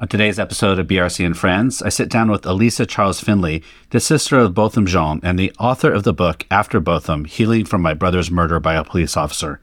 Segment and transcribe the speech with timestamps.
[0.00, 3.98] On today's episode of BRC and Friends, I sit down with Alissa Charles Findley, the
[3.98, 7.94] sister of Botham Jean and the author of the book After Botham Healing from My
[7.94, 9.60] Brother's Murder by a Police Officer.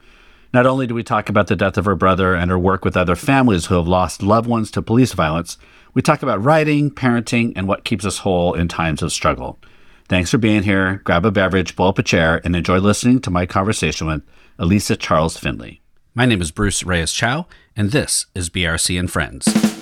[0.52, 2.98] Not only do we talk about the death of her brother and her work with
[2.98, 5.56] other families who have lost loved ones to police violence,
[5.94, 9.58] we talk about writing, parenting, and what keeps us whole in times of struggle.
[10.06, 11.00] Thanks for being here.
[11.04, 14.22] Grab a beverage, pull up a chair, and enjoy listening to my conversation with
[14.58, 15.80] Alissa Charles Findley.
[16.14, 19.75] My name is Bruce Reyes Chow, and this is BRC and Friends.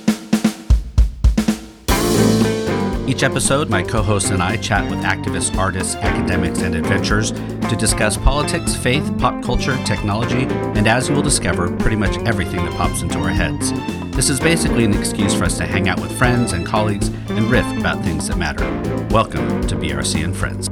[3.07, 7.77] Each episode, my co host and I chat with activists, artists, academics, and adventurers to
[7.79, 10.45] discuss politics, faith, pop culture, technology,
[10.77, 13.73] and as you will discover, pretty much everything that pops into our heads.
[14.16, 17.51] This is basically an excuse for us to hang out with friends and colleagues and
[17.51, 18.65] riff about things that matter.
[19.10, 20.69] Welcome to BRC and Friends.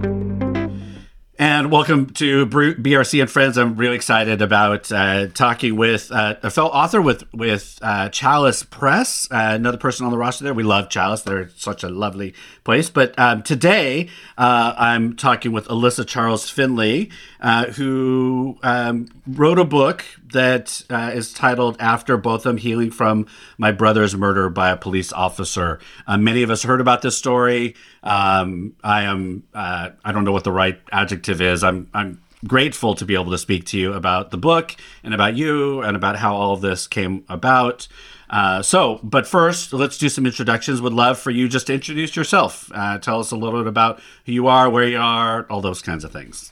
[1.45, 3.59] And welcome to BRC and Friends.
[3.59, 8.62] I'm really excited about uh, talking with uh, a fellow author with with uh, Chalice
[8.62, 10.55] Press, uh, another person on the roster there.
[10.55, 12.32] We love Chalice; they're such a lovely
[12.62, 12.91] place.
[12.91, 19.65] But um, today, uh, I'm talking with Alissa Charles Findley, uh, who um, wrote a
[19.65, 23.27] book that is titled "After Botham: Healing from
[23.59, 27.74] My Brother's Murder by a Police Officer." many of us heard about this story.
[28.02, 31.63] Um, I am I don't know what the right adjective is.
[31.63, 34.74] I'm I'm grateful to be able to speak to you about the book
[35.05, 37.87] and about you and about how all of this came about.
[38.29, 40.80] Uh, so, but first, let's do some introductions.
[40.80, 42.71] Would love for you just to introduce yourself.
[42.74, 45.83] Uh, tell us a little bit about who you are, where you are, all those
[45.83, 46.51] kinds of things.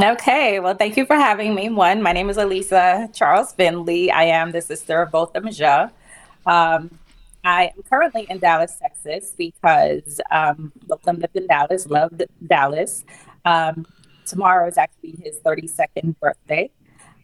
[0.00, 1.68] Okay, well, thank you for having me.
[1.68, 4.10] One, my name is Alissa Charles Findley.
[4.10, 5.90] I am the sister of Botham Jean.
[6.46, 6.98] Um,
[7.44, 13.04] I am currently in Dallas, Texas, because um, Botham lived in Dallas, loved Dallas.
[13.44, 13.84] Um,
[14.26, 16.70] tomorrow is actually his 32nd birthday.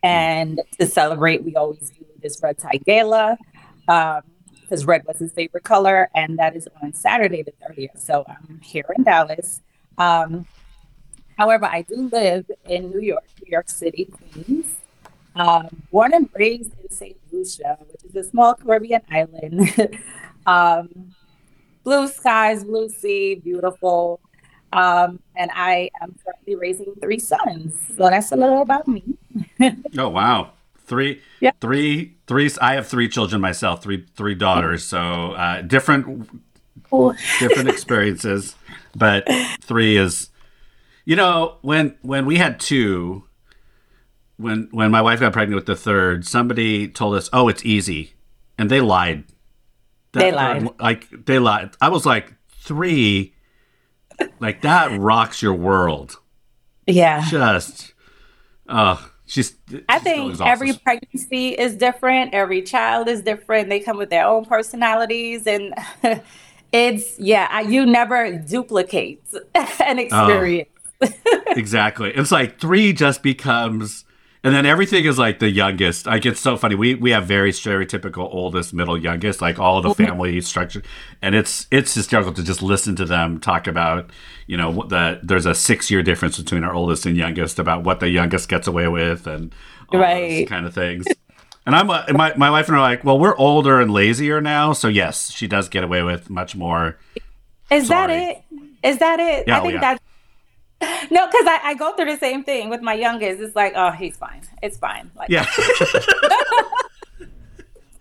[0.03, 3.39] And to celebrate, we always do this red tie gala
[3.87, 6.11] because um, red was his favorite color.
[6.15, 7.99] And that is on Saturday, the 30th.
[7.99, 9.63] So I'm here in Dallas.
[9.97, 10.47] Um,
[11.39, 14.67] however, I do live in New York, New York City, Queens.
[15.35, 17.17] Um, born and raised in St.
[17.31, 19.71] Lucia, which is a small Caribbean island.
[20.47, 21.15] um,
[21.85, 24.21] blue skies, blue sea, beautiful.
[24.73, 27.75] Um, and I am currently raising three sons.
[27.97, 29.03] So that's a little about me.
[29.97, 30.53] oh wow.
[30.87, 31.53] Three, yeah.
[31.61, 32.51] three, three.
[32.61, 34.85] I have three children myself, three, three daughters.
[34.85, 36.29] So uh, different,
[37.39, 38.57] different experiences,
[38.97, 39.29] but
[39.61, 40.31] three is,
[41.09, 43.25] you know, when when we had two,
[44.37, 48.13] when when my wife got pregnant with the third, somebody told us, "Oh, it's easy,"
[48.59, 49.25] and they lied.
[50.13, 50.69] That, they lied.
[50.79, 51.71] Like they lied.
[51.81, 53.33] I was like three
[54.39, 56.19] like that rocks your world.
[56.87, 57.25] Yeah.
[57.27, 57.95] Just,
[58.69, 59.57] uh, she's.
[59.89, 62.35] I think every pregnancy is different.
[62.35, 63.71] Every child is different.
[63.71, 65.73] They come with their own personalities, and
[66.71, 67.61] it's yeah.
[67.61, 69.23] You never duplicate
[69.55, 70.69] an experience.
[71.51, 72.13] Exactly.
[72.15, 74.05] It's like three just becomes
[74.45, 76.07] and then everything is like the youngest.
[76.07, 76.75] Like it's so funny.
[76.75, 80.83] We we have very stereotypical oldest, middle, youngest, like all the family structure,
[81.21, 84.11] and it's it's hysterical to just listen to them talk about.
[84.47, 88.01] You know, that there's a six year difference between our oldest and youngest about what
[88.01, 89.53] the youngest gets away with and
[89.93, 90.49] all right.
[90.49, 91.07] kind of things.
[91.67, 94.41] And I'm uh, my my wife and I are like, well, we're older and lazier
[94.41, 96.97] now, so yes, she does get away with much more.
[97.71, 98.07] Is Sorry.
[98.07, 98.45] that it?
[98.83, 99.49] Is that it?
[99.49, 99.81] Yeah, I think oh, yeah.
[99.81, 100.08] that's
[101.11, 103.41] no, because I, I, go through the same thing with my youngest.
[103.41, 104.43] It's like, oh, he's fine.
[104.63, 105.11] It's fine.
[105.17, 105.45] Like, yeah.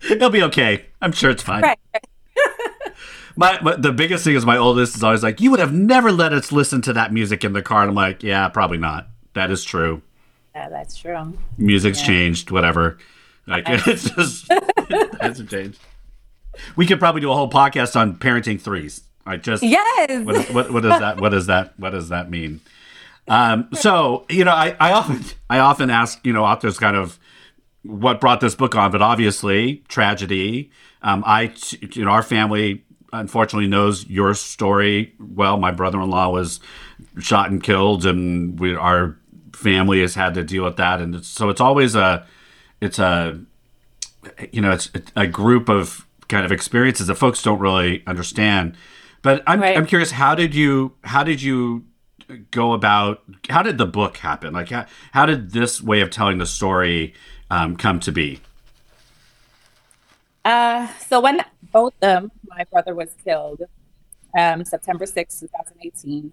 [0.00, 0.86] He'll be okay.
[1.02, 1.62] I'm sure it's fine.
[1.62, 1.78] Right.
[3.36, 6.12] my, my, the biggest thing is my oldest is always like, you would have never
[6.12, 7.82] let us listen to that music in the car.
[7.82, 9.08] And I'm like, yeah, probably not.
[9.34, 10.02] That is true.
[10.54, 11.36] Yeah, that's true.
[11.56, 12.06] Music's yeah.
[12.06, 12.98] changed, whatever.
[13.46, 15.80] Like it's just it hasn't changed.
[16.76, 19.02] We could probably do a whole podcast on parenting threes.
[19.28, 20.24] I just yes.
[20.24, 21.20] What, what, what does that?
[21.20, 21.78] What does that?
[21.78, 22.60] What does that mean?
[23.28, 27.18] Um, so you know, I, I often I often ask you know authors kind of
[27.82, 30.70] what brought this book on, but obviously tragedy.
[31.02, 35.58] Um, I you know our family unfortunately knows your story well.
[35.58, 36.60] My brother-in-law was
[37.18, 39.16] shot and killed, and we our
[39.52, 42.26] family has had to deal with that, and it's, so it's always a
[42.80, 43.38] it's a
[44.52, 48.74] you know it's a group of kind of experiences that folks don't really understand.
[49.22, 49.76] But I'm right.
[49.76, 51.84] I'm curious how did you how did you
[52.50, 54.52] go about how did the book happen?
[54.52, 57.14] Like how, how did this way of telling the story
[57.50, 58.40] um, come to be?
[60.44, 63.62] Uh, so when Botham, my brother was killed,
[64.38, 66.32] um, September 6, 2018,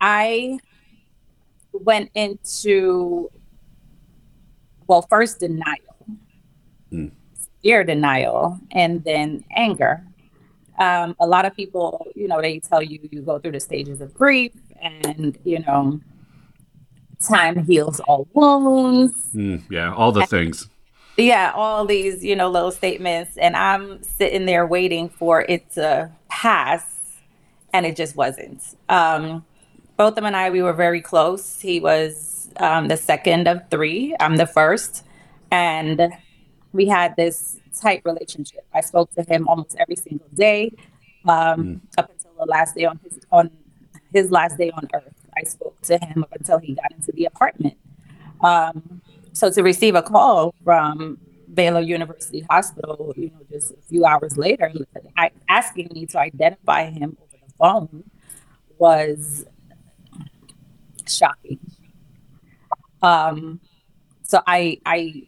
[0.00, 0.58] I
[1.72, 3.30] went into
[4.86, 5.80] well, first denial.
[6.92, 7.10] Mm.
[7.62, 10.04] fear denial, and then anger.
[10.78, 14.00] Um, a lot of people, you know, they tell you you go through the stages
[14.00, 16.00] of grief, and you know,
[17.20, 19.14] time heals all wounds.
[19.34, 20.68] Mm, yeah, all the things.
[21.16, 23.38] Yeah, all these, you know, little statements.
[23.38, 26.84] And I'm sitting there waiting for it to pass,
[27.72, 28.62] and it just wasn't.
[28.88, 29.44] Um,
[29.96, 31.58] Botham and I, we were very close.
[31.58, 34.14] He was um, the second of three.
[34.20, 35.04] I'm the first.
[35.50, 36.12] And
[36.72, 38.64] we had this tight relationship.
[38.74, 40.72] I spoke to him almost every single day
[41.26, 41.80] um, mm.
[41.98, 43.50] up until the last day on his on
[44.12, 45.14] his last day on earth.
[45.36, 47.76] I spoke to him up until he got into the apartment.
[48.40, 49.02] Um,
[49.32, 51.18] so to receive a call from
[51.52, 54.72] Baylor University Hospital, you know, just a few hours later,
[55.48, 58.04] asking me to identify him over the phone
[58.78, 59.46] was
[61.06, 61.58] shocking.
[63.02, 63.60] Um,
[64.22, 65.22] so I I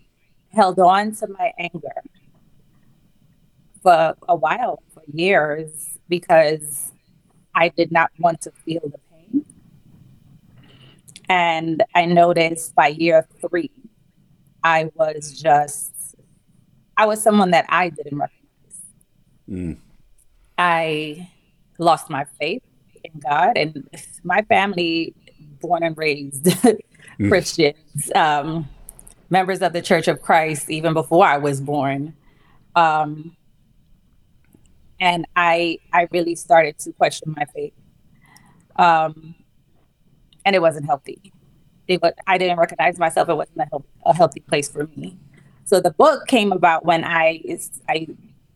[0.50, 2.02] held on to my anger
[3.82, 6.92] for a while, for years, because
[7.54, 9.44] I did not want to feel the pain.
[11.28, 13.70] And I noticed by year three,
[14.64, 15.92] I was just,
[16.96, 18.38] I was someone that I didn't recognize.
[19.48, 19.78] Mm.
[20.56, 21.30] I
[21.78, 22.62] lost my faith
[23.04, 23.88] in God, and
[24.24, 25.14] my family,
[25.60, 26.78] born and raised mm.
[27.28, 28.68] Christians, um,
[29.30, 32.14] members of the Church of Christ, even before I was born.
[32.74, 33.36] Um,
[35.00, 37.74] and I, I really started to question my faith.
[38.76, 39.34] Um,
[40.44, 41.32] and it wasn't healthy
[41.88, 43.28] it was, I didn't recognize myself.
[43.28, 45.18] It wasn't a, a healthy place for me.
[45.64, 47.42] So the book came about when I
[47.88, 48.06] I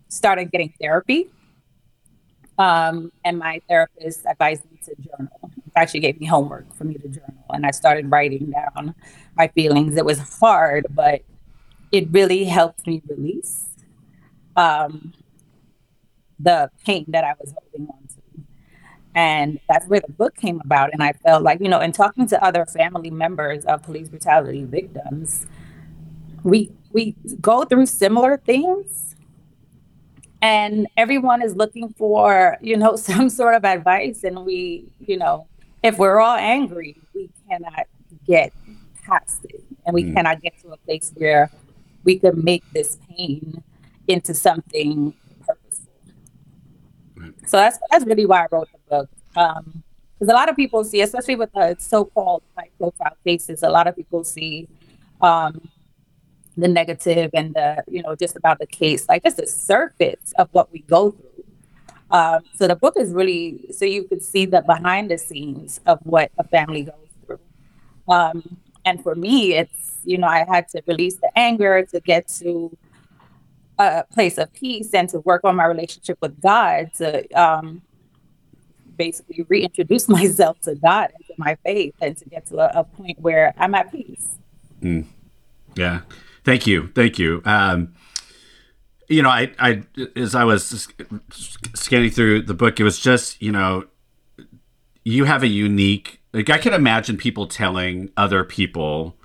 [0.09, 1.31] started getting therapy,
[2.59, 5.51] um, and my therapist advised me to journal.
[5.91, 8.95] She gave me homework for me to journal, and I started writing down
[9.37, 9.97] my feelings.
[9.97, 11.23] It was hard, but
[11.91, 13.67] it really helped me release
[14.57, 15.13] um,
[16.43, 18.45] the pain that I was holding on to.
[19.15, 20.91] and that's where the book came about.
[20.93, 24.65] And I felt like, you know, in talking to other family members of police brutality
[24.65, 25.47] victims,
[26.43, 29.13] we we go through similar things
[30.43, 34.25] and everyone is looking for, you know, some sort of advice.
[34.25, 35.47] And we, you know,
[35.83, 37.87] if we're all angry, we cannot
[38.27, 38.53] get
[39.05, 39.63] past it.
[39.87, 40.15] And we mm.
[40.15, 41.51] cannot get to a place where
[42.05, 43.63] we can make this pain
[44.09, 45.15] into something
[47.47, 49.11] so that's that's really why I wrote the book.
[49.29, 49.83] Because um,
[50.29, 53.97] a lot of people see, especially with the so-called high profile cases, a lot of
[53.97, 54.69] people see
[55.21, 55.69] um,
[56.57, 60.49] the negative and the you know just about the case, like just the surface of
[60.53, 61.45] what we go through.
[62.11, 65.99] Um, so the book is really so you can see the behind the scenes of
[66.03, 66.95] what a family goes
[67.27, 67.41] through.
[68.09, 72.29] Um, and for me, it's you know I had to release the anger to get
[72.41, 72.77] to
[73.87, 77.83] a place of peace and to work on my relationship with God to um,
[78.97, 82.85] basically reintroduce myself to God and to my faith and to get to a, a
[82.85, 84.39] point where I'm at peace.
[84.81, 85.07] Mm.
[85.75, 86.01] Yeah.
[86.45, 86.89] Thank you.
[86.95, 87.43] Thank you.
[87.45, 87.95] Um,
[89.09, 89.83] you know, I, I,
[90.17, 90.89] as I was
[91.75, 93.85] scanning through the book, it was just, you know,
[95.05, 99.17] you have a unique, like, I can imagine people telling other people,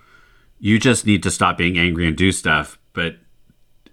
[0.59, 2.79] you just need to stop being angry and do stuff.
[2.93, 3.17] But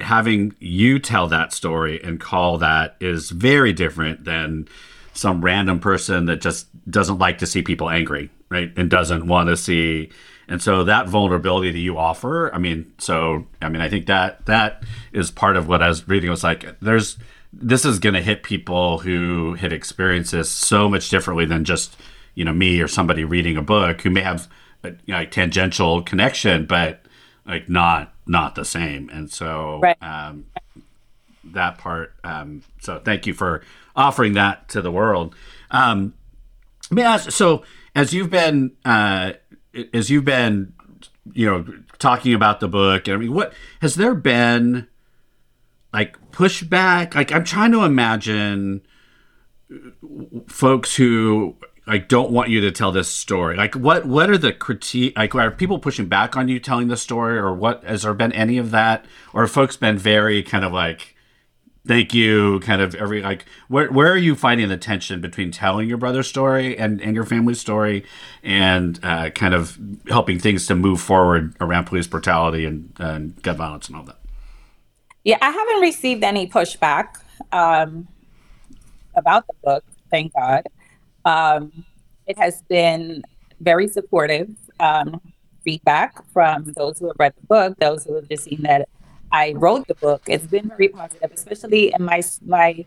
[0.01, 4.69] having you tell that story and call that is very different than
[5.13, 8.73] some random person that just doesn't like to see people angry, right?
[8.77, 10.11] And doesn't want to see.
[10.49, 14.45] And so that vulnerability that you offer, I mean, so I mean, I think that
[14.47, 14.83] that
[15.13, 16.31] is part of what I was reading.
[16.31, 17.17] Was like there's
[17.53, 21.97] this is going to hit people who had experienced this so much differently than just
[22.35, 24.49] you know me or somebody reading a book who may have
[24.83, 27.01] a you know, tangential connection, but
[27.47, 29.11] like not not the same.
[29.11, 29.97] And so right.
[30.03, 30.47] um,
[31.45, 32.15] that part.
[32.25, 33.63] Um, so thank you for
[33.95, 35.35] offering that to the world.
[35.71, 36.15] Um,
[36.91, 37.31] let me ask.
[37.31, 37.65] So
[37.95, 39.33] as you've been uh,
[39.93, 40.73] as you've been,
[41.33, 41.67] you know,
[41.99, 44.87] talking about the book, I mean, what has there been
[45.93, 47.15] like pushback?
[47.15, 48.83] Like I'm trying to imagine
[50.47, 53.57] folks who like don't want you to tell this story.
[53.57, 56.97] Like what what are the critique like are people pushing back on you telling the
[56.97, 59.05] story or what has there been any of that?
[59.33, 61.15] Or have folks been very kind of like
[61.87, 65.89] thank you kind of every like where where are you finding the tension between telling
[65.89, 68.05] your brother's story and and your family's story
[68.43, 73.57] and uh, kind of helping things to move forward around police brutality and, and gun
[73.57, 74.19] violence and all that?
[75.25, 77.21] Yeah i haven't received any pushback
[77.53, 78.09] um,
[79.15, 80.67] about the book thank god
[81.25, 81.85] um,
[82.27, 83.23] it has been
[83.61, 84.51] very supportive
[84.81, 85.21] um,
[85.63, 88.89] feedback from those who have read the book, those who have just seen that
[89.33, 92.85] I wrote the book, it's been very positive, especially in my my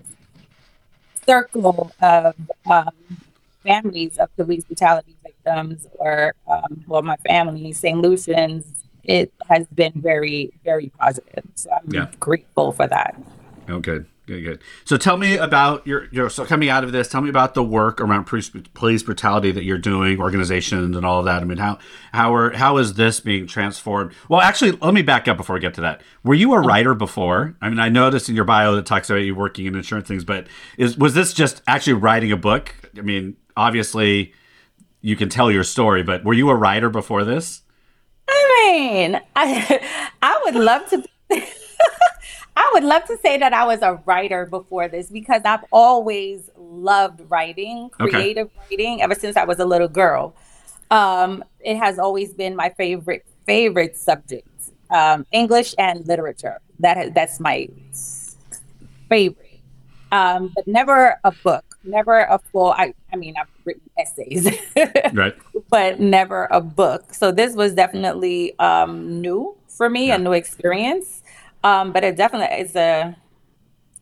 [1.25, 2.35] circle of
[2.71, 2.95] um,
[3.63, 7.99] families of police brutality victims, or um, well, my family, St.
[7.99, 8.85] Lucians.
[9.03, 11.45] It has been very, very positive.
[11.55, 12.11] So I'm yeah.
[12.19, 13.15] grateful for that.
[13.69, 13.79] Oh,
[14.27, 14.43] good.
[14.43, 14.61] Good.
[14.85, 17.07] So tell me about your, your so coming out of this.
[17.07, 21.19] Tell me about the work around police, police brutality that you're doing, organizations, and all
[21.19, 21.41] of that.
[21.41, 21.79] I mean, how
[22.11, 24.11] how are how is this being transformed?
[24.29, 26.01] Well, actually, let me back up before we get to that.
[26.23, 26.63] Were you a oh.
[26.63, 27.55] writer before?
[27.61, 30.23] I mean, I noticed in your bio that talks about you working in insurance things,
[30.23, 32.75] but is was this just actually writing a book?
[32.97, 34.33] I mean, obviously,
[35.01, 37.61] you can tell your story, but were you a writer before this?
[38.27, 41.03] I mean, I I would love to.
[42.67, 46.49] I would love to say that I was a writer before this because I've always
[46.57, 48.59] loved writing, creative okay.
[48.69, 50.35] writing, ever since I was a little girl.
[50.91, 54.49] Um, it has always been my favorite favorite subject,
[54.89, 56.59] um, English and literature.
[56.79, 57.69] That that's my
[59.07, 59.61] favorite,
[60.11, 62.71] um, but never a book, never a full.
[62.71, 64.45] I, I mean, I've written essays,
[65.13, 65.35] right?
[65.69, 67.13] But never a book.
[67.13, 70.15] So this was definitely um, new for me, yeah.
[70.15, 71.23] a new experience.
[71.63, 73.15] Um, but it definitely is a.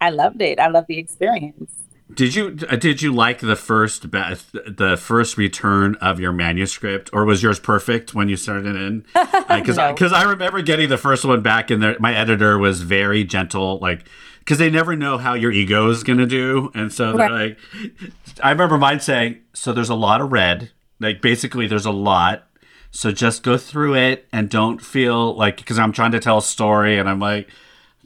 [0.02, 0.60] I loved it.
[0.60, 1.72] I love the experience.
[2.14, 7.42] Did you did you like the first the first return of your manuscript, or was
[7.42, 9.06] yours perfect when you started in?
[9.50, 10.18] Because uh, because no.
[10.20, 14.08] I remember getting the first one back, and there, my editor was very gentle, like
[14.40, 17.58] because they never know how your ego is going to do, and so they're right.
[18.02, 18.12] like,
[18.44, 20.70] I remember mine saying, so there's a lot of red,
[21.00, 22.48] like basically there's a lot,
[22.96, 26.42] so just go through it and don't feel like because I'm trying to tell a
[26.42, 27.50] story and I'm like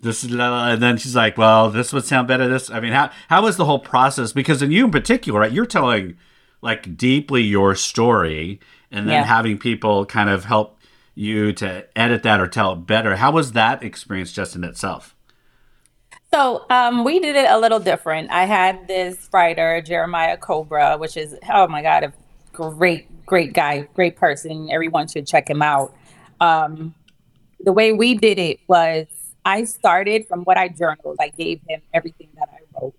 [0.01, 2.47] this is and then she's like, well, this would sound better.
[2.47, 4.31] This I mean, how how was the whole process?
[4.31, 6.17] Because in you in particular, right, you're telling
[6.61, 8.59] like deeply your story
[8.91, 9.23] and then yeah.
[9.23, 10.79] having people kind of help
[11.15, 13.17] you to edit that or tell it better.
[13.17, 15.15] How was that experience just in itself?
[16.33, 18.31] So um, we did it a little different.
[18.31, 22.13] I had this writer, Jeremiah Cobra, which is oh my god, a
[22.59, 24.69] great great guy, great person.
[24.71, 25.95] Everyone should check him out.
[26.41, 26.95] Um,
[27.59, 29.05] the way we did it was
[29.45, 31.17] I started from what I journaled.
[31.19, 32.95] I gave him everything that I wrote.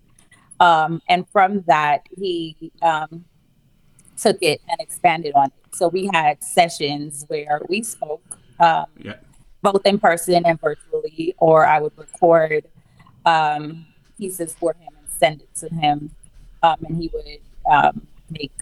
[0.61, 3.25] Um, and from that, he um,
[4.17, 5.75] took it and expanded on it.
[5.75, 9.17] So we had sessions where we spoke, um, yeah.
[9.62, 12.67] both in person and virtually, or I would record
[13.25, 13.87] um,
[14.19, 16.11] pieces for him and send it to him.
[16.62, 17.40] Um, and he would
[17.73, 18.52] um, make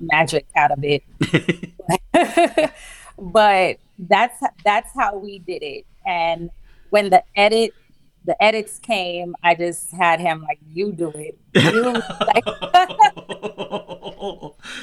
[0.00, 1.02] magic out of it.
[3.18, 5.86] but that's that's how we did it.
[6.06, 6.50] And
[6.90, 7.74] when the edit
[8.24, 11.54] the edits came, I just had him like, "You do it." You,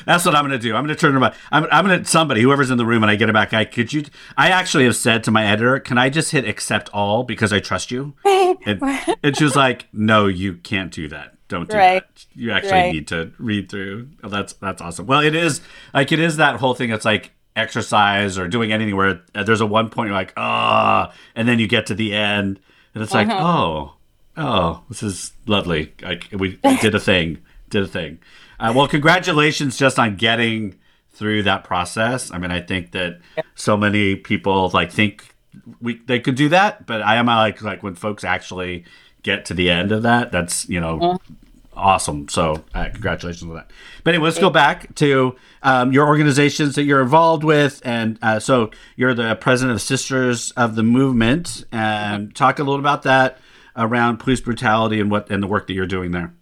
[0.05, 0.75] That's what I'm gonna do.
[0.75, 1.35] I'm gonna turn around.
[1.51, 3.53] I'm, I'm gonna somebody, whoever's in the room, and I get it back.
[3.53, 4.05] I could you.
[4.35, 7.59] I actually have said to my editor, "Can I just hit accept all because I
[7.59, 8.15] trust you?"
[8.65, 8.81] And,
[9.21, 12.03] and she was like, "No, you can't do that." Don't do right.
[12.03, 12.25] that.
[12.33, 12.93] You actually right.
[12.93, 14.09] need to read through.
[14.23, 15.05] Oh, that's that's awesome.
[15.05, 15.61] Well, it is
[15.93, 16.91] like it is that whole thing.
[16.91, 21.15] It's like exercise or doing anything where there's a one point you're like ah, oh,
[21.35, 22.59] and then you get to the end
[22.93, 23.43] and it's like uh-huh.
[23.45, 23.93] oh
[24.37, 25.93] oh this is lovely.
[26.01, 28.19] Like we did a thing, did a thing.
[28.59, 30.75] Uh, well, congratulations just on getting
[31.11, 32.31] through that process.
[32.31, 33.19] I mean, I think that
[33.55, 35.35] so many people like think
[35.81, 38.85] we they could do that, but I am like like when folks actually
[39.25, 41.33] get to the end of that, that's you know mm-hmm.
[41.73, 42.29] awesome.
[42.29, 43.71] So uh, congratulations on that.
[44.03, 48.39] But anyway, let's go back to um, your organizations that you're involved with, and uh,
[48.39, 53.39] so you're the president of Sisters of the Movement, and talk a little about that
[53.75, 56.33] around police brutality and what and the work that you're doing there.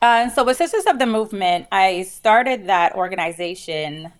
[0.00, 4.12] Uh, so with Sisters of the Movement, I started that organization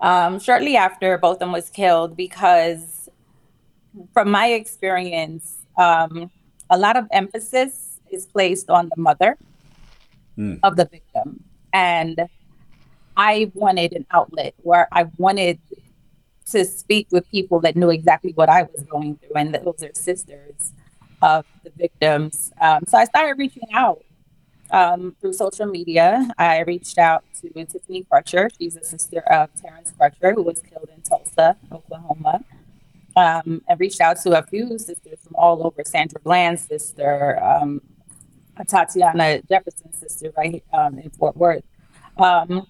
[0.00, 3.08] um, shortly after Botham was killed because,
[4.12, 6.30] from my experience, um,
[6.70, 9.36] a lot of emphasis is placed on the mother
[10.36, 10.58] mm.
[10.62, 11.42] of the victim.
[11.72, 12.28] And
[13.16, 15.58] I wanted an outlet where I wanted
[16.52, 19.90] to speak with people that knew exactly what I was going through, and those are
[19.94, 20.72] sisters
[21.22, 22.52] of the victims.
[22.60, 24.04] Um, so I started reaching out
[24.70, 26.28] um, through social media.
[26.38, 28.48] I reached out to Tiffany Crutcher.
[28.56, 32.44] She's a sister of Terrence Crutcher, who was killed in Tulsa, Oklahoma
[33.16, 35.82] um, and reached out to a few sisters from all over.
[35.84, 37.80] Sandra Bland's sister, um,
[38.58, 41.64] Atatiana Jefferson's sister, right um, in Fort Worth,
[42.18, 42.66] um,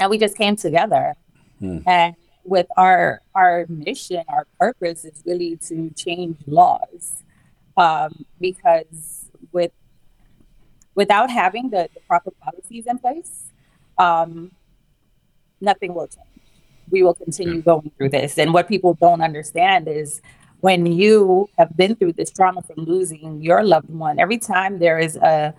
[0.00, 1.14] and we just came together.
[1.58, 1.78] Hmm.
[1.86, 7.22] And with our our mission, our purpose is really to change laws,
[7.76, 9.72] um, because with
[10.94, 13.44] without having the, the proper policies in place,
[13.98, 14.50] um,
[15.60, 16.31] nothing will change
[16.92, 18.38] we will continue going through this.
[18.38, 20.20] And what people don't understand is
[20.60, 24.98] when you have been through this trauma from losing your loved one, every time there
[24.98, 25.52] is a,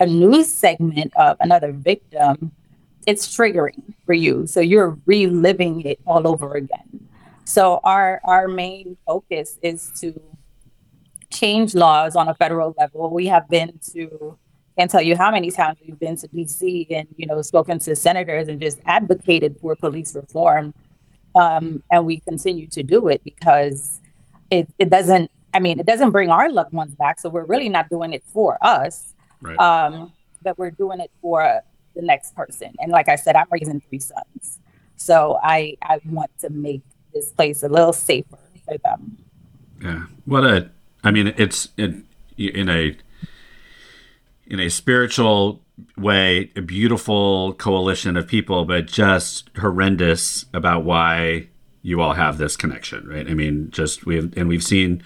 [0.00, 2.52] a news segment of another victim,
[3.06, 4.46] it's triggering for you.
[4.46, 7.08] So you're reliving it all over again.
[7.44, 10.20] So our our main focus is to
[11.30, 13.10] change laws on a federal level.
[13.10, 14.36] We have been to
[14.76, 17.96] can't tell you how many times we've been to DC and you know spoken to
[17.96, 20.74] senators and just advocated for police reform.
[21.34, 24.00] Um, and we continue to do it because
[24.50, 27.20] it, it doesn't I mean it doesn't bring our loved ones back.
[27.20, 29.14] So we're really not doing it for us.
[29.40, 29.58] Right.
[29.58, 30.12] Um,
[30.42, 31.60] but we're doing it for
[31.94, 32.74] the next person.
[32.78, 34.58] And like I said, I'm raising three sons.
[34.96, 39.18] So I I want to make this place a little safer for them.
[39.82, 40.06] Yeah.
[40.24, 40.70] What a
[41.02, 42.96] I mean it's in in a
[44.50, 45.62] in a spiritual
[45.96, 51.46] way a beautiful coalition of people but just horrendous about why
[51.82, 53.30] you all have this connection right?
[53.30, 55.02] I mean just we've and we've seen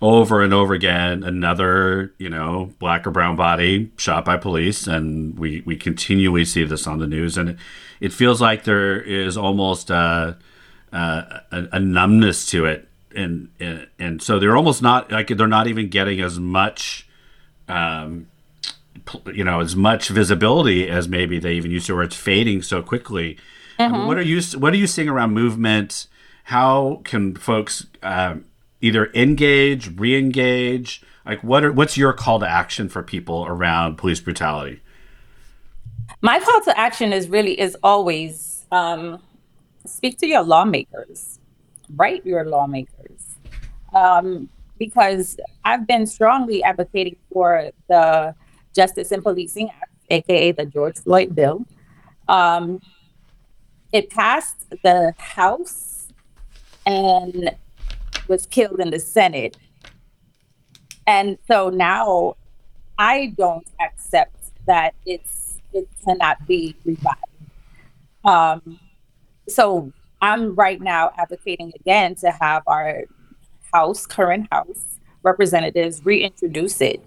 [0.00, 5.38] over and over again another you know black or brown body shot by police and
[5.38, 7.56] we we continually see this on the news and
[8.00, 10.36] it, feels like there is almost a,
[10.92, 12.86] a, a numbness to it
[13.16, 17.08] and, and and so they're almost not like they're not even getting as much
[17.68, 18.26] um,
[19.32, 22.82] you know as much visibility as maybe they even used to, or it's fading so
[22.82, 23.38] quickly.
[23.78, 23.94] Mm-hmm.
[23.94, 26.06] I mean, what are you What are you seeing around movement?
[26.44, 28.44] How can folks um,
[28.80, 31.02] either engage, re-engage?
[31.24, 34.80] Like, what are what's your call to action for people around police brutality?
[36.20, 39.20] My call to action is really is always um,
[39.86, 41.38] speak to your lawmakers,
[41.96, 43.36] write your lawmakers,
[43.94, 48.34] um, because I've been strongly advocating for the
[48.74, 51.64] Justice and Policing Act, aka the George Floyd bill.
[52.28, 52.80] Um,
[53.92, 56.08] it passed the House
[56.86, 57.50] and
[58.28, 59.56] was killed in the Senate.
[61.06, 62.36] And so now
[62.98, 67.18] I don't accept that it's it cannot be revived.
[68.24, 68.78] Um,
[69.48, 73.04] so I'm right now advocating again to have our
[73.72, 77.02] House, current House representatives reintroduce it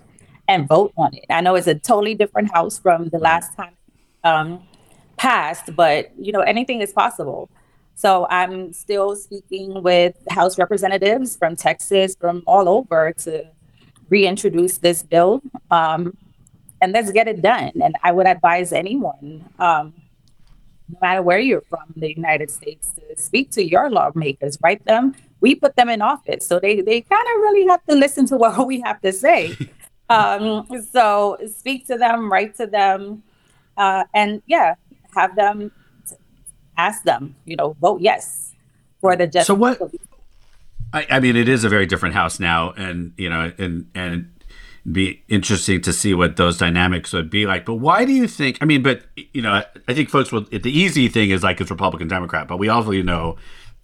[0.47, 1.25] and vote on it.
[1.29, 3.73] I know it's a totally different house from the last time
[4.23, 4.63] um,
[5.17, 7.49] passed, but you know anything is possible.
[7.95, 13.45] So I'm still speaking with House representatives from Texas, from all over, to
[14.09, 16.15] reintroduce this bill, um,
[16.79, 17.71] and let's get it done.
[17.81, 19.93] And I would advise anyone, um,
[20.89, 24.85] no matter where you're from in the United States, to speak to your lawmakers, write
[24.85, 25.15] them.
[25.41, 28.37] We put them in office, so they they kind of really have to listen to
[28.43, 29.57] what we have to say.
[30.09, 33.23] Um, so speak to them, write to them,
[33.75, 34.75] uh, and yeah,
[35.15, 35.71] have them
[36.77, 38.53] ask them, you know, vote yes
[39.01, 39.47] for the justice.
[39.47, 39.81] So what?
[40.93, 44.31] I, I, mean, it is a very different house now, and you know, and and
[44.89, 47.65] be interesting to see what those dynamics would be like.
[47.65, 48.57] But why do you think?
[48.61, 50.41] I mean, but you know, I think folks will.
[50.41, 53.35] The easy thing is like it's Republican Democrat, but we also you know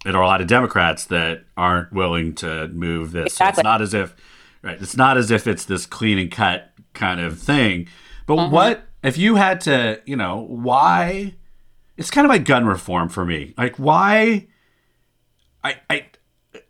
[0.04, 3.26] there are a lot of Democrats that aren't willing to move this.
[3.26, 3.56] Exactly.
[3.56, 4.14] So it's not as if
[4.64, 4.80] Right.
[4.80, 7.86] It's not as if it's this clean and cut kind of thing.
[8.26, 8.52] But mm-hmm.
[8.52, 11.34] what if you had to, you know, why
[11.98, 13.52] it's kind of like gun reform for me.
[13.58, 14.48] Like why
[15.62, 16.06] I I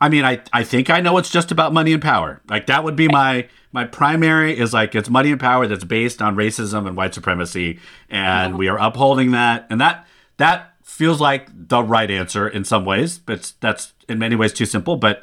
[0.01, 2.43] I mean I I think I know it's just about money and power.
[2.49, 6.21] Like that would be my my primary is like it's money and power that's based
[6.21, 7.79] on racism and white supremacy
[8.11, 8.59] and mm-hmm.
[8.59, 10.07] we are upholding that and that
[10.39, 14.67] that feels like the right answer in some ways, but that's in many ways too
[14.67, 15.23] simple, but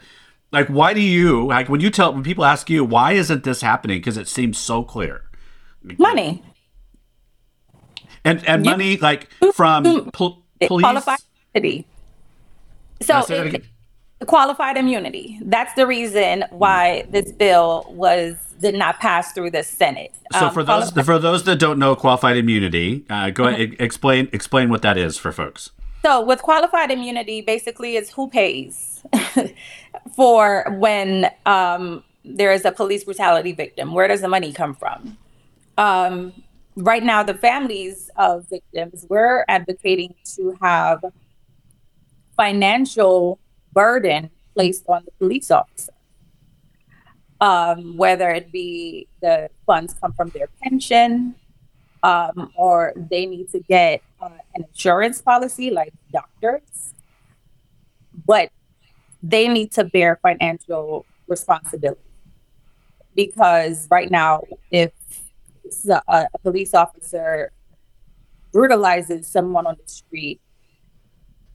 [0.52, 3.62] like, why do you like when you tell when people ask you why isn't this
[3.62, 4.00] happening?
[4.00, 5.24] Because it seems so clear.
[5.98, 6.44] Money.
[8.24, 10.84] And and you, money like from pol- police.
[10.84, 11.20] Qualified
[11.54, 11.88] immunity.
[13.02, 13.66] So it,
[14.28, 15.40] qualified immunity.
[15.42, 20.14] That's the reason why this bill was did not pass through the Senate.
[20.34, 23.54] So um, for those for those that don't know qualified immunity, uh, go mm-hmm.
[23.54, 25.72] ahead explain explain what that is for folks.
[26.02, 29.04] So with qualified immunity, basically, it's who pays
[30.16, 33.94] for when um, there is a police brutality victim.
[33.94, 35.18] Where does the money come from?
[35.78, 36.34] Um,
[36.76, 41.04] right now, the families of victims, we're advocating to have
[42.36, 43.40] financial
[43.72, 45.94] burden placed on the police officer.
[47.40, 51.34] Um, whether it be the funds come from their pension
[52.04, 56.94] um, or they need to get uh, an insurance policy like doctors.
[58.26, 58.52] But
[59.24, 62.02] they need to bear financial responsibility
[63.16, 64.92] because right now, if
[65.90, 67.52] a, a police officer
[68.52, 70.42] brutalizes someone on the street,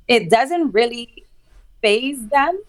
[0.08, 1.24] it doesn't really
[1.82, 2.60] faze them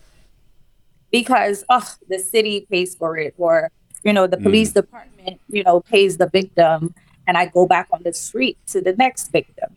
[1.11, 3.71] because oh the city pays for it or
[4.03, 4.75] you know the police mm.
[4.75, 6.93] department you know pays the victim
[7.25, 9.75] and i go back on the street to the next victim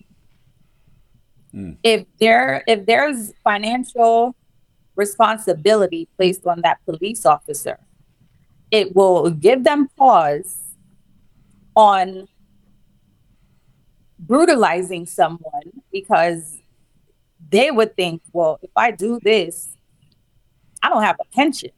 [1.54, 1.76] mm.
[1.82, 4.34] if there if there's financial
[4.96, 7.78] responsibility placed on that police officer
[8.70, 10.76] it will give them pause
[11.74, 12.28] on
[14.18, 16.58] brutalizing someone because
[17.48, 19.76] they would think, well, if I do this,
[20.82, 21.72] I don't have a pension.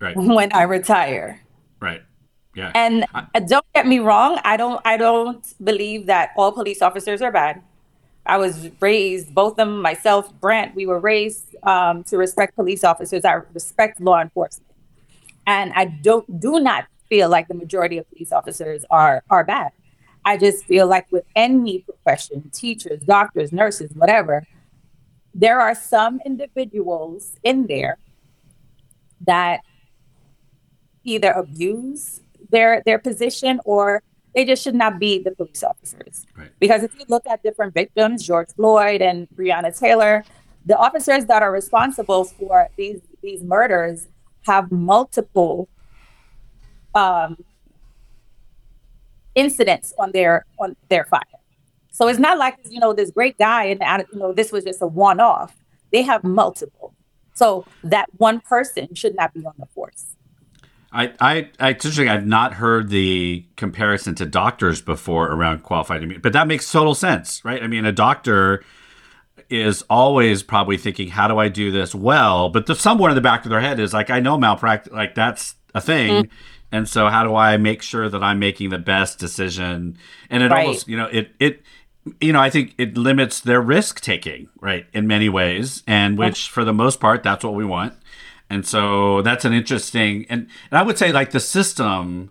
[0.00, 0.16] Right.
[0.38, 1.40] When I retire.
[1.80, 2.02] Right.
[2.54, 2.70] Yeah.
[2.74, 7.22] And I, don't get me wrong, I don't I don't believe that all police officers
[7.22, 7.62] are bad.
[8.24, 12.84] I was raised, both of them, myself, Brandt, we were raised um, to respect police
[12.84, 13.24] officers.
[13.24, 14.70] I respect law enforcement.
[15.46, 19.72] And I don't do not feel like the majority of police officers are are bad.
[20.24, 24.46] I just feel like with any profession, teachers, doctors, nurses, whatever,
[25.34, 27.98] there are some individuals in there
[29.26, 29.60] that
[31.02, 34.02] either abuse their their position or
[34.34, 36.26] they just should not be the police officers.
[36.36, 36.50] Right.
[36.58, 40.24] Because if you look at different victims, George Floyd and Breonna Taylor,
[40.64, 44.08] the officers that are responsible for these these murders
[44.46, 45.68] have multiple
[46.94, 47.36] um,
[49.34, 51.22] incidents on their on their file.
[51.90, 54.80] So it's not like you know this great guy and you know this was just
[54.82, 55.54] a one off.
[55.92, 56.94] They have multiple.
[57.34, 60.16] So that one person should not be on the force.
[60.92, 62.08] I, I, I interesting.
[62.08, 66.94] I've not heard the comparison to doctors before around qualified immunity, but that makes total
[66.94, 67.62] sense, right?
[67.62, 68.62] I mean, a doctor
[69.48, 73.22] is always probably thinking, "How do I do this well?" But the, somewhere in the
[73.22, 76.34] back of their head is like, "I know malpractice, like that's a thing." Mm-hmm.
[76.72, 79.96] And so, how do I make sure that I'm making the best decision?
[80.28, 80.66] And it right.
[80.66, 81.62] almost, you know, it it
[82.20, 86.48] you know, I think it limits their risk taking, right, in many ways, and which
[86.48, 87.94] for the most part, that's what we want.
[88.52, 92.30] And so that's an interesting, and, and I would say like the system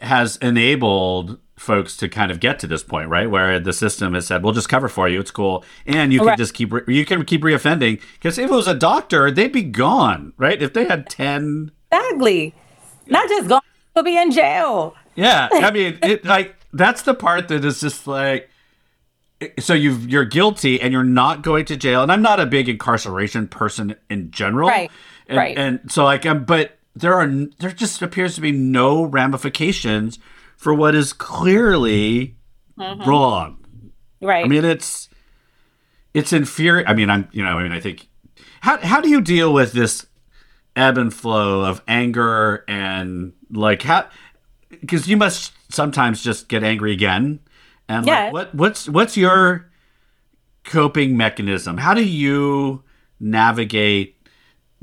[0.00, 4.26] has enabled folks to kind of get to this point, right, where the system has
[4.26, 5.20] said, "We'll just cover for you.
[5.20, 8.54] It's cool, and you can just keep re- you can keep reoffending." Because if it
[8.54, 10.62] was a doctor, they'd be gone, right?
[10.62, 12.54] If they had ten, exactly,
[13.06, 13.60] not just gone,
[13.92, 14.94] they'll be in jail.
[15.14, 18.48] Yeah, I mean, it like that's the part that is just like
[19.42, 22.02] eh, so you you're guilty and you're not going to jail.
[22.02, 24.70] And i'm not a big incarceration person in general.
[24.70, 24.90] Right
[25.28, 27.26] and, right and so like um, but there are
[27.58, 30.18] there just appears to be no ramifications
[30.56, 32.36] for what is clearly
[32.78, 33.08] mm-hmm.
[33.08, 33.58] wrong
[34.20, 35.08] right i mean it's
[36.12, 38.08] it's infuriating i mean i'm you know i mean i think
[38.60, 40.06] how, how do you deal with this
[40.76, 44.08] ebb and flow of anger and like how
[44.80, 47.40] because you must sometimes just get angry again
[47.88, 48.24] and yeah.
[48.24, 49.70] like, what what's what's your
[50.64, 51.76] coping mechanism?
[51.78, 52.82] How do you
[53.20, 54.13] navigate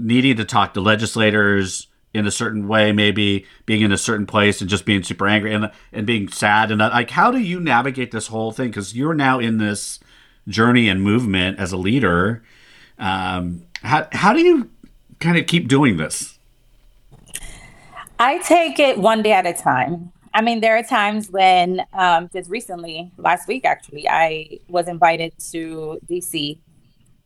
[0.02, 4.60] needing to talk to legislators in a certain way, maybe being in a certain place
[4.60, 8.12] and just being super angry and and being sad and like how do you navigate
[8.12, 8.68] this whole thing?
[8.68, 10.00] Because you're now in this
[10.48, 12.44] journey and movement as a leader.
[13.00, 14.70] Um, how how do you
[15.20, 16.38] kind of keep doing this?
[18.20, 20.12] I take it one day at a time.
[20.34, 25.34] I mean, there are times when, um, just recently, last week actually, I was invited
[25.52, 26.58] to DC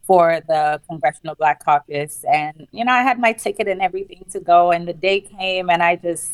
[0.06, 2.24] for the Congressional Black Caucus.
[2.32, 4.72] And, you know, I had my ticket and everything to go.
[4.72, 6.32] And the day came and I just,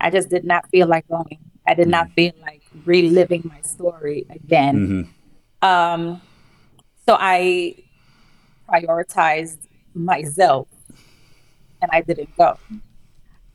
[0.00, 1.38] I just did not feel like going.
[1.66, 2.14] I did not mm-hmm.
[2.14, 5.08] feel like reliving my story again.
[5.62, 5.68] Mm-hmm.
[5.68, 6.20] Um,
[7.06, 7.76] so I
[8.68, 9.58] prioritized
[9.94, 10.68] myself
[11.80, 12.58] and I didn't go.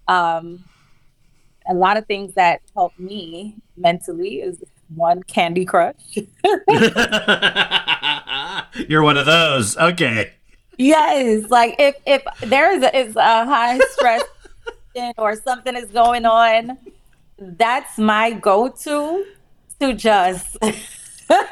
[0.08, 0.64] Um,
[1.68, 4.64] a lot of things that helped me mentally is
[4.96, 5.96] one Candy Crush.
[8.88, 9.78] You're one of those.
[9.78, 10.34] Okay.
[10.78, 14.24] Yes, like if if there is a, is a high stress
[15.18, 16.78] or something is going on,
[17.38, 19.26] that's my go-to
[19.80, 20.58] to just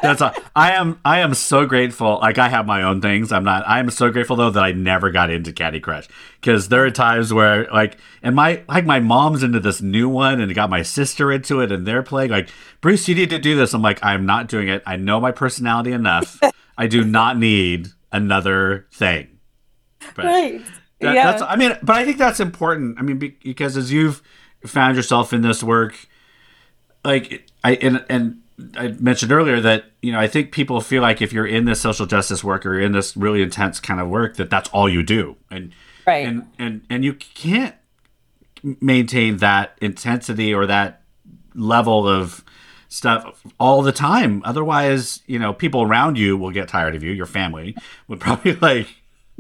[0.01, 2.19] that's a, I am I am so grateful.
[2.21, 3.31] Like I have my own things.
[3.31, 3.67] I'm not.
[3.67, 6.07] I am so grateful though that I never got into Candy Crush
[6.39, 10.41] because there are times where like and my like my mom's into this new one
[10.41, 12.49] and got my sister into it and they're playing like
[12.81, 13.07] Bruce.
[13.07, 13.73] You need to do this.
[13.73, 14.83] I'm like I'm not doing it.
[14.85, 16.39] I know my personality enough.
[16.77, 19.39] I do not need another thing.
[20.15, 20.61] But right.
[20.99, 21.31] That, yeah.
[21.31, 21.41] That's.
[21.41, 22.99] I mean, but I think that's important.
[22.99, 24.21] I mean, because as you've
[24.65, 25.95] found yourself in this work,
[27.03, 28.41] like I and and
[28.75, 31.81] I mentioned earlier that you know I think people feel like if you're in this
[31.81, 34.89] social justice work or you're in this really intense kind of work that that's all
[34.89, 35.37] you do.
[35.49, 35.73] And
[36.05, 36.25] right.
[36.25, 37.75] and and and you can't
[38.63, 41.01] maintain that intensity or that
[41.55, 42.43] level of
[42.87, 44.41] stuff all the time.
[44.45, 47.11] Otherwise you know people around you will get tired of you.
[47.11, 47.75] Your family
[48.07, 48.87] would probably like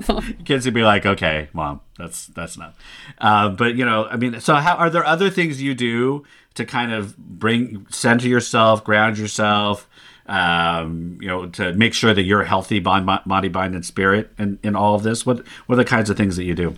[0.45, 2.75] kids would be like, "Okay, mom, that's that's not."
[3.17, 6.23] Uh, but you know, I mean, so how are there other things you do
[6.55, 9.87] to kind of bring center yourself, ground yourself,
[10.25, 14.75] um, you know, to make sure that you're healthy, body, mind, and spirit, in, in
[14.75, 15.25] all of this?
[15.25, 16.75] What what are the kinds of things that you do?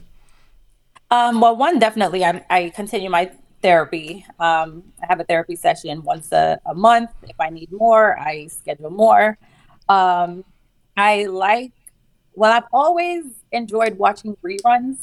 [1.12, 3.32] Um, well, one definitely, I, I continue my
[3.62, 4.26] therapy.
[4.40, 7.12] Um, I have a therapy session once a, a, month.
[7.24, 9.38] If I need more, I schedule more.
[9.88, 10.44] Um,
[10.98, 11.72] I like,
[12.36, 14.98] well, I've always enjoyed watching reruns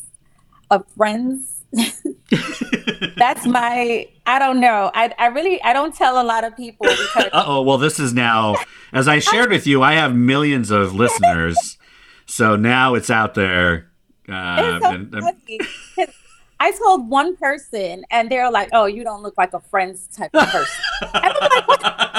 [0.71, 1.63] of Friends.
[3.17, 4.91] That's my, I don't know.
[4.95, 7.31] I, I really, I don't tell a lot of people because.
[7.33, 8.57] oh, well, this is now,
[8.93, 11.79] as I shared with you, I have millions of listeners.
[12.27, 13.91] So now it's out there.
[14.29, 15.61] Uh, it's so and, funny.
[16.61, 20.31] I told one person, and they're like, "Oh, you don't look like a Friends type
[20.35, 22.10] of person." like,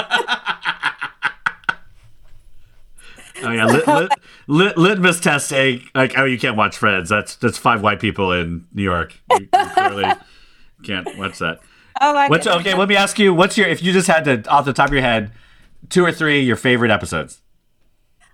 [3.44, 4.12] Oh yeah, lit, lit,
[4.48, 8.32] lit, litmus test saying like, "Oh, you can't watch Friends." That's that's five white people
[8.32, 9.20] in New York.
[9.32, 10.12] You, you clearly
[10.84, 11.60] can't watch that.
[12.00, 14.50] Oh my what's, Okay, let me ask you: What's your if you just had to
[14.50, 15.32] off the top of your head,
[15.90, 17.42] two or three your favorite episodes?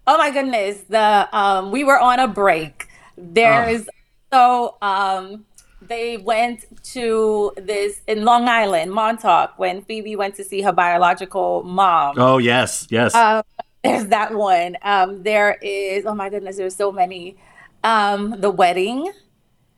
[0.05, 0.81] Oh my goodness!
[0.89, 2.87] The um, we were on a break.
[3.17, 3.87] There's
[4.31, 4.75] oh.
[4.81, 5.45] so um
[5.81, 11.63] they went to this in Long Island, Montauk, when Phoebe went to see her biological
[11.63, 12.15] mom.
[12.17, 13.13] Oh yes, yes.
[13.15, 13.43] Um,
[13.87, 14.77] there's that one.
[14.81, 17.37] Um, there is oh my goodness, there's so many.
[17.83, 19.11] Um, the wedding.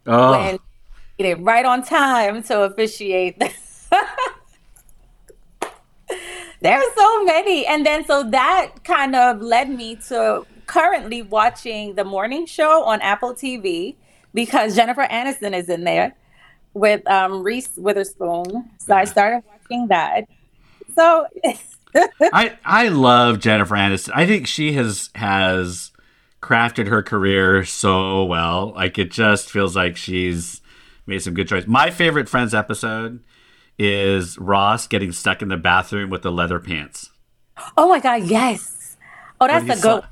[0.08, 0.32] Oh.
[0.32, 0.60] When
[1.17, 3.38] it right on time to officiate.
[6.62, 12.04] there's so many, and then so that kind of led me to currently watching the
[12.04, 13.95] morning show on Apple TV
[14.34, 16.15] because Jennifer Aniston is in there
[16.74, 18.69] with um, Reese Witherspoon.
[18.78, 20.26] So I started watching that.
[20.95, 21.28] So
[21.95, 24.12] I I love Jennifer Aniston.
[24.13, 25.91] I think she has has
[26.41, 28.73] crafted her career so well.
[28.73, 30.62] Like it just feels like she's
[31.06, 31.67] made some good choices.
[31.67, 33.23] My favorite Friends episode
[33.78, 37.10] is Ross getting stuck in the bathroom with the leather pants.
[37.78, 38.97] Oh my god, yes.
[39.41, 40.04] Oh, that's a good.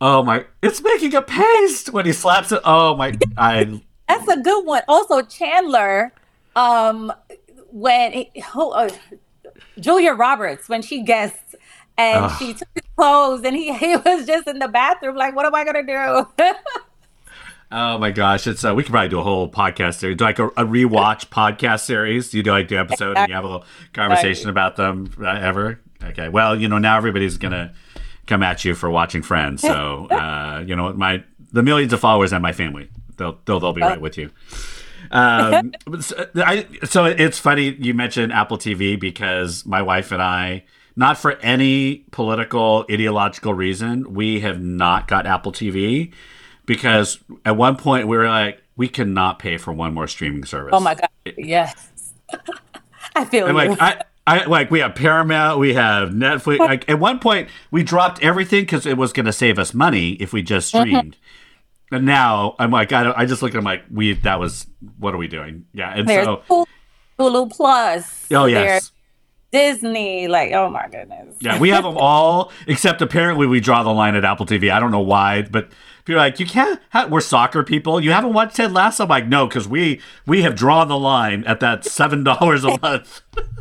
[0.00, 0.46] Oh my!
[0.62, 2.60] It's making a paste when he slaps it.
[2.64, 3.16] Oh my!
[3.36, 3.82] I.
[4.08, 4.82] That's a good one.
[4.88, 6.12] Also, Chandler,
[6.56, 7.12] um,
[7.70, 8.90] when he, uh,
[9.78, 11.54] Julia Roberts when she guests
[11.96, 12.38] and Ugh.
[12.38, 15.54] she took his clothes and he he was just in the bathroom like, what am
[15.54, 16.44] I gonna do?
[17.74, 20.38] Oh my gosh, it's uh, we could probably do a whole podcast series, do like
[20.38, 22.34] a, a rewatch podcast series.
[22.34, 25.80] You do like the episode and you have a little conversation about them uh, ever.
[26.04, 27.72] Okay, well, you know now everybody's gonna
[28.26, 29.62] come at you for watching Friends.
[29.62, 33.72] So uh, you know my the millions of followers and my family, they'll they'll, they'll
[33.72, 34.30] be right with you.
[35.12, 40.64] Um, so, I, so it's funny you mentioned Apple TV because my wife and I,
[40.96, 46.12] not for any political ideological reason, we have not got Apple TV
[46.66, 50.72] because at one point we were like, we cannot pay for one more streaming service.
[50.72, 51.10] Oh my god!
[51.36, 51.74] Yes,
[53.14, 53.68] I feel and you.
[53.68, 56.58] like I, I like we have Paramount, we have Netflix.
[56.58, 60.12] Like at one point, we dropped everything because it was going to save us money
[60.12, 60.82] if we just mm-hmm.
[60.82, 61.12] streamed.
[61.12, 61.41] Mm-hmm.
[61.92, 64.66] And now I'm like, I, I just look at them like, we that was
[64.98, 65.66] what are we doing?
[65.72, 66.66] Yeah, and There's so
[67.18, 68.26] Hulu Plus.
[68.32, 68.92] Oh yes.
[69.52, 71.36] Disney, like, oh my goodness.
[71.40, 74.72] Yeah, we have them all, except apparently we draw the line at Apple TV.
[74.72, 75.70] I don't know why, but
[76.06, 76.80] people are like, you can't.
[77.10, 78.00] we're soccer people.
[78.00, 79.02] You haven't watched Ted Lasso?
[79.04, 82.78] I'm like, no, because we we have drawn the line at that seven dollars a
[82.80, 83.20] month.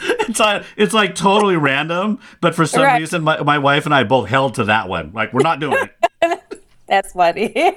[0.28, 3.00] it's like it's like totally random, but for some right.
[3.00, 5.12] reason, my, my wife and I both held to that one.
[5.12, 5.88] Like we're not doing
[6.22, 6.42] it.
[6.86, 7.52] That's funny.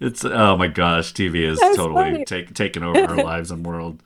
[0.00, 4.02] it's oh my gosh, TV is That's totally take, taking over our lives and world.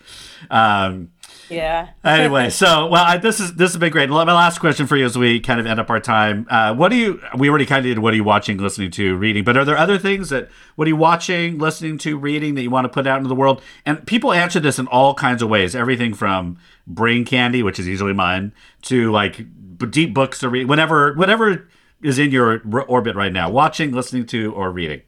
[0.51, 1.11] Um,
[1.49, 1.91] yeah.
[2.05, 4.09] anyway, so well, I, this is this has been great.
[4.11, 6.47] My last question for you as we kind of end up our time.
[6.51, 7.21] Uh, what do you?
[7.37, 7.99] We already kind of did.
[7.99, 9.45] What are you watching, listening to, reading?
[9.45, 10.49] But are there other things that?
[10.77, 13.35] What are you watching, listening to, reading that you want to put out into the
[13.35, 13.63] world?
[13.85, 15.75] And people answer this in all kinds of ways.
[15.75, 19.45] Everything from brain candy, which is usually mine, to like
[19.91, 20.69] deep books to read.
[20.69, 21.69] Whatever, whatever
[22.03, 23.51] is in your orbit right now.
[23.51, 25.03] Watching, listening to, or reading.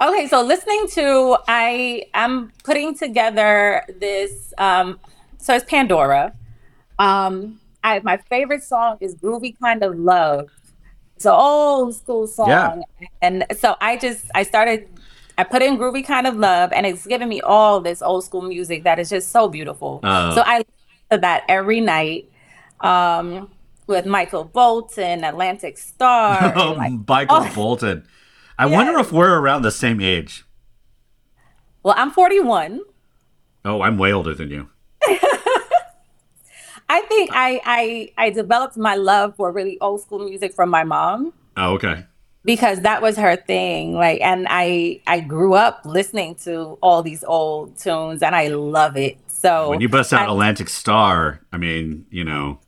[0.00, 4.52] Okay, so listening to, I am putting together this.
[4.58, 5.00] Um,
[5.38, 6.34] so it's Pandora.
[6.98, 10.48] Um, I, my favorite song is "Groovy Kind of Love."
[11.16, 13.08] It's an old school song, yeah.
[13.22, 14.88] and so I just I started.
[15.38, 18.42] I put in "Groovy Kind of Love," and it's giving me all this old school
[18.42, 20.00] music that is just so beautiful.
[20.02, 20.72] Uh, so I listen
[21.10, 22.30] to that every night.
[22.80, 23.50] Um,
[23.86, 26.52] with Michael Bolton, Atlantic Starr.
[26.56, 27.52] Oh, like, Michael oh.
[27.54, 28.06] Bolton.
[28.58, 28.72] I yes.
[28.72, 30.44] wonder if we're around the same age.
[31.82, 32.80] Well, I'm 41.
[33.64, 34.70] Oh, I'm way older than you.
[36.88, 40.84] I think I, I I developed my love for really old school music from my
[40.84, 41.32] mom.
[41.56, 42.04] Oh, okay.
[42.44, 43.94] Because that was her thing.
[43.94, 48.96] Like, and I I grew up listening to all these old tunes, and I love
[48.96, 49.18] it.
[49.26, 52.60] So when you bust out I, Atlantic Starr, I mean, you know,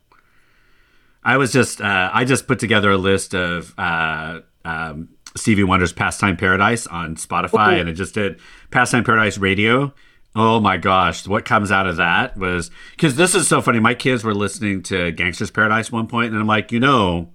[1.23, 5.93] I was just uh, I just put together a list of uh, um, Stevie Wonder's
[5.93, 8.39] Pastime Paradise on Spotify, and it just did
[8.71, 9.93] Pastime Paradise Radio.
[10.35, 13.79] Oh my gosh, what comes out of that was because this is so funny.
[13.79, 17.29] My kids were listening to Gangsta's Paradise one point, and I'm like, you know,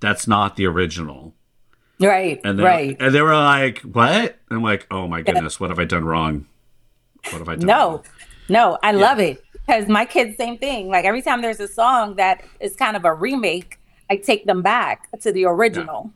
[0.00, 1.34] that's not the original.
[2.00, 2.96] Right, And they, right.
[3.00, 6.04] and they were like, "What?" And I'm like, "Oh my goodness, what have I done
[6.04, 6.46] wrong?
[7.30, 8.04] What have I done?" No, wrong?
[8.48, 10.86] no, I love it because my kids, same thing.
[10.88, 14.62] Like every time there's a song that is kind of a remake, I take them
[14.62, 16.12] back to the original.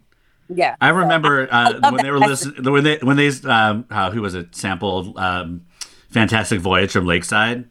[0.49, 3.31] Yeah, I remember I- I uh, love when they were listening when they when they
[3.49, 5.63] um, uh, who was it sampled um,
[6.12, 7.68] "Fantastic Voyage" from Lakeside,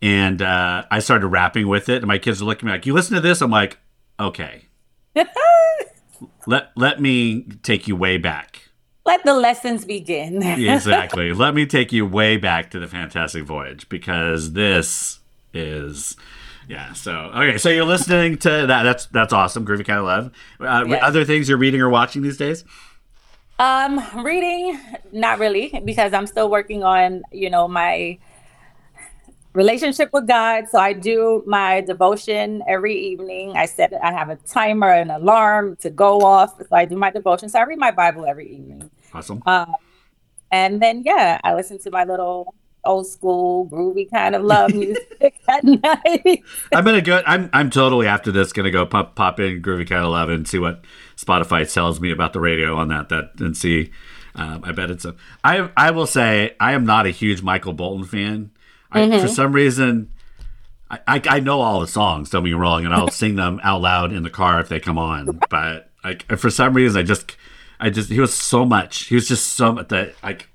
[0.00, 2.86] and uh, I started rapping with it, and my kids were looking at me like,
[2.86, 3.78] "You listen to this?" I'm like,
[4.18, 4.62] "Okay,
[6.46, 8.58] let let me take you way back."
[9.04, 10.42] Let the lessons begin.
[10.42, 11.32] exactly.
[11.32, 15.18] Let me take you way back to the Fantastic Voyage because this
[15.52, 16.16] is.
[16.68, 16.92] Yeah.
[16.92, 17.58] So okay.
[17.58, 18.84] So you're listening to that.
[18.84, 19.66] That's that's awesome.
[19.66, 20.32] Groovy kind of love.
[20.60, 21.02] Uh, Yes.
[21.02, 22.64] Other things you're reading or watching these days?
[23.62, 24.76] Um, reading,
[25.12, 28.18] not really, because I'm still working on, you know, my
[29.52, 30.64] relationship with God.
[30.68, 33.56] So I do my devotion every evening.
[33.56, 36.58] I set I have a timer, an alarm to go off.
[36.58, 37.48] So I do my devotion.
[37.48, 38.90] So I read my Bible every evening.
[39.14, 39.44] Awesome.
[39.46, 39.76] Um,
[40.50, 45.40] and then yeah, I listen to my little old school groovy kind of love music
[45.48, 46.42] at night.
[46.74, 47.22] I'm gonna go.
[47.26, 50.58] I'm I'm totally after this gonna go pop pop in Groovy Cat 11 and see
[50.58, 50.84] what
[51.22, 53.90] Spotify tells me about the radio on that that and see.
[54.34, 55.14] Um, I bet it's a.
[55.44, 58.50] I I will say I am not a huge Michael Bolton fan.
[58.90, 60.10] I, For some reason,
[60.90, 62.30] I, I I know all the songs.
[62.30, 64.98] Don't be wrong, and I'll sing them out loud in the car if they come
[64.98, 65.40] on.
[65.50, 67.36] But like for some reason, I just
[67.78, 69.04] I just he was so much.
[69.04, 70.48] He was just so much that like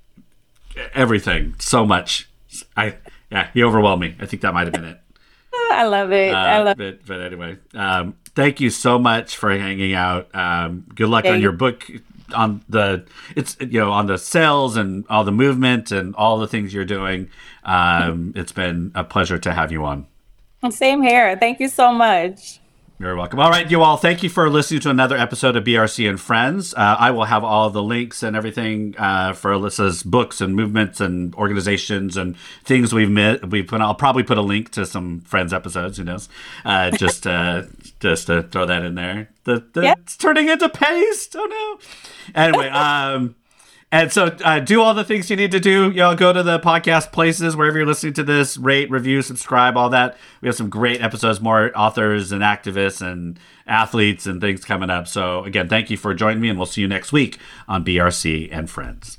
[0.94, 2.30] everything so much.
[2.76, 2.96] I
[3.32, 4.16] yeah, he overwhelmed me.
[4.20, 5.00] I think that might have been it.
[5.72, 6.34] I love it.
[6.34, 10.34] I Uh, love but, but anyway, um, thank you so much for hanging out.
[10.36, 11.86] Um, good luck on your book,
[12.36, 16.48] on the it's you know on the sales and all the movement and all the
[16.48, 17.30] things you're doing.
[17.64, 20.06] Um, it's been a pleasure to have you on.
[20.70, 21.38] Same here.
[21.38, 22.60] Thank you so much.
[23.00, 23.40] You're welcome.
[23.40, 23.96] All right, you all.
[23.98, 26.74] Thank you for listening to another episode of BRC and Friends.
[26.74, 31.00] Uh, I will have all the links and everything uh, for Alissa's books and movements
[31.00, 33.52] and organizations and things we've met.
[33.52, 33.82] We put.
[33.82, 36.00] I'll probably put a link to some Friends episodes.
[36.00, 36.28] Who knows?
[36.66, 37.64] Uh, just uh,
[38.00, 39.30] just to throw that in there.
[39.44, 40.00] The, the Yep.
[40.00, 41.36] It's turning into paste.
[41.38, 42.42] Oh no.
[42.42, 42.68] Anyway.
[42.70, 43.36] um
[43.90, 45.90] and so uh, do all the things you need to do.
[45.92, 49.90] Y'all go to the podcast places wherever you're listening to this, rate, review, subscribe, all
[49.90, 50.18] that.
[50.42, 55.08] We have some great episodes, more authors and activists and athletes and things coming up.
[55.08, 58.50] So again, thank you for joining me, and we'll see you next week on BRC
[58.52, 59.18] and Friends.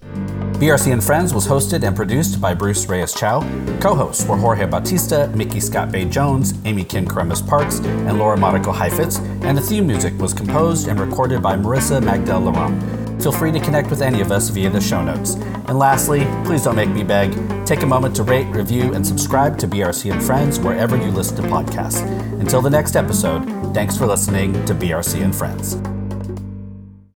[0.58, 3.40] BRC and Friends was hosted and produced by Bruce Reyes Chow.
[3.80, 9.18] Co-hosts were Jorge Bautista, Micky ScottBey Jones, Amy Kim Kyremes Parks, and Laura Mariko Cheifetz.
[9.44, 13.07] And the theme music was composed and recorded by Marissa Magdal Laurent.
[13.20, 15.34] Feel free to connect with any of us via the show notes.
[15.34, 17.32] And lastly, please don't make me beg.
[17.66, 21.36] Take a moment to rate, review, and subscribe to BRC and Friends wherever you listen
[21.36, 22.02] to podcasts.
[22.40, 25.97] Until the next episode, thanks for listening to BRC and Friends.